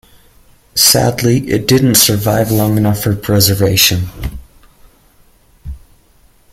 [0.73, 4.07] Sadly, it didn't survive long enough for preservation.